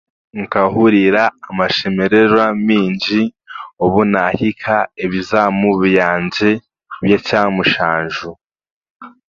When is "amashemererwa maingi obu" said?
1.49-4.01